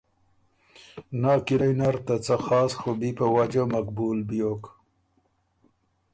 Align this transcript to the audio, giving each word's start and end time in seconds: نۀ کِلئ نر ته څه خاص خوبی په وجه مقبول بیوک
نۀ 1.21 1.33
کِلئ 1.45 1.71
نر 1.79 1.95
ته 2.05 2.15
څه 2.25 2.35
خاص 2.45 2.71
خوبی 2.79 3.11
په 3.19 3.25
وجه 3.35 3.63
مقبول 3.75 4.17
بیوک 4.29 4.63